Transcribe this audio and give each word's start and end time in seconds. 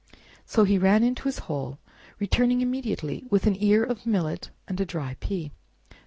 So 0.47 0.63
he 0.63 0.79
ran 0.79 1.03
into 1.03 1.25
his 1.25 1.37
hole, 1.45 1.77
returning 2.17 2.61
immediately 2.61 3.23
with 3.29 3.45
an 3.45 3.55
ear 3.61 3.83
of 3.83 4.07
millet 4.07 4.49
and 4.67 4.81
a 4.81 4.83
dry 4.85 5.15
pea. 5.19 5.51